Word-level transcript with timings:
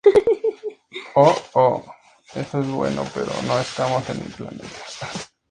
Oh. 1.15 1.35
Oh, 1.53 1.85
eso 2.33 2.59
es 2.61 2.67
bueno. 2.71 3.05
pero 3.13 3.31
no 3.45 3.59
estamos 3.59 4.09
en 4.09 4.17
mi 4.17 4.29
planeta. 4.33 4.65